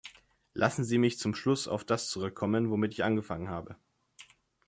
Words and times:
Lassen 0.55 0.83
Sie 0.83 0.97
mich 0.97 1.19
zum 1.19 1.35
Schluss 1.35 1.67
auf 1.67 1.83
das 1.83 2.09
zurückkommen, 2.09 2.71
womit 2.71 2.91
ich 2.93 3.03
angefangen 3.03 3.49
habe. 3.49 3.75